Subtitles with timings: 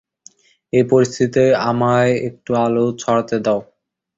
[0.73, 3.59] এই পরিস্থিতিতে আমায় একটু আলো ছড়াতে দাও।